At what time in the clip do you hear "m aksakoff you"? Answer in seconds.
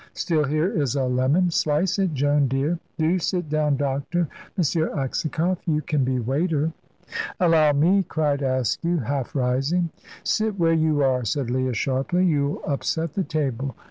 4.57-5.83